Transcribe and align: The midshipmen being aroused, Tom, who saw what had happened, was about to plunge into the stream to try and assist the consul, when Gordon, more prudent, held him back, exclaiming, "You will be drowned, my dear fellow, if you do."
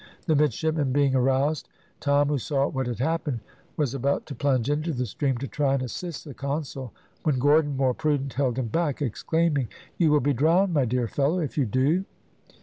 The 0.25 0.35
midshipmen 0.35 0.91
being 0.91 1.13
aroused, 1.13 1.69
Tom, 1.99 2.29
who 2.29 2.39
saw 2.39 2.67
what 2.67 2.87
had 2.87 2.97
happened, 2.97 3.41
was 3.77 3.93
about 3.93 4.25
to 4.25 4.33
plunge 4.33 4.67
into 4.67 4.93
the 4.93 5.05
stream 5.05 5.37
to 5.37 5.47
try 5.47 5.75
and 5.75 5.83
assist 5.83 6.25
the 6.25 6.33
consul, 6.33 6.91
when 7.21 7.37
Gordon, 7.37 7.77
more 7.77 7.93
prudent, 7.93 8.33
held 8.33 8.57
him 8.57 8.69
back, 8.69 8.99
exclaiming, 8.99 9.67
"You 9.99 10.09
will 10.09 10.19
be 10.19 10.33
drowned, 10.33 10.73
my 10.73 10.85
dear 10.85 11.07
fellow, 11.07 11.39
if 11.39 11.55
you 11.55 11.67
do." 11.67 12.05